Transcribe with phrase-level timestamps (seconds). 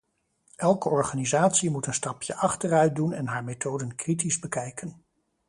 [0.55, 5.03] Elke organisatie moet een stapje achteruit doen en haar methoden kritisch bekijken.